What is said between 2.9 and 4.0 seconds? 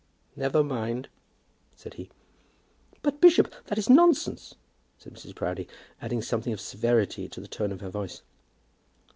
"But, bishop, that is